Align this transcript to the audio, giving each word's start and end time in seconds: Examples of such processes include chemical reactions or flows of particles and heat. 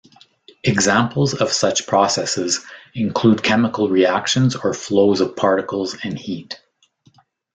Examples 0.63 1.35
of 1.35 1.51
such 1.51 1.85
processes 1.85 2.65
include 2.95 3.43
chemical 3.43 3.87
reactions 3.87 4.55
or 4.55 4.73
flows 4.73 5.21
of 5.21 5.35
particles 5.35 5.95
and 6.03 6.17
heat. 6.17 6.59